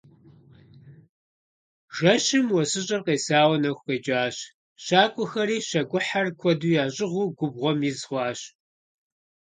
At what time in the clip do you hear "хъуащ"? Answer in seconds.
8.07-8.39